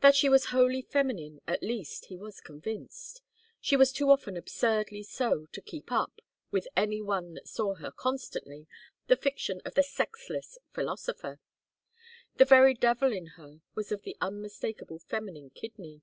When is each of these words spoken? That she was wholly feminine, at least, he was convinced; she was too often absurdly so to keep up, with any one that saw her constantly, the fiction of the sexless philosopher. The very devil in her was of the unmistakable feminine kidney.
That 0.00 0.16
she 0.16 0.30
was 0.30 0.46
wholly 0.46 0.80
feminine, 0.80 1.42
at 1.46 1.62
least, 1.62 2.06
he 2.06 2.16
was 2.16 2.40
convinced; 2.40 3.20
she 3.60 3.76
was 3.76 3.92
too 3.92 4.08
often 4.08 4.34
absurdly 4.34 5.02
so 5.02 5.44
to 5.52 5.60
keep 5.60 5.92
up, 5.92 6.22
with 6.50 6.66
any 6.74 7.02
one 7.02 7.34
that 7.34 7.48
saw 7.48 7.74
her 7.74 7.90
constantly, 7.92 8.66
the 9.08 9.16
fiction 9.16 9.60
of 9.66 9.74
the 9.74 9.82
sexless 9.82 10.56
philosopher. 10.72 11.38
The 12.36 12.46
very 12.46 12.72
devil 12.72 13.12
in 13.12 13.26
her 13.36 13.60
was 13.74 13.92
of 13.92 14.04
the 14.04 14.16
unmistakable 14.22 15.00
feminine 15.00 15.50
kidney. 15.50 16.00